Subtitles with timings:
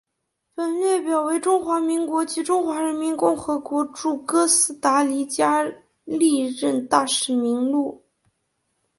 [0.55, 5.63] 本列表为中华民国及中华人民共和国驻哥斯达黎加
[6.05, 8.03] 历任大使名录。